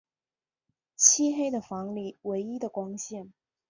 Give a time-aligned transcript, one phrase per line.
[0.97, 3.31] 漆黑的房里唯一的光线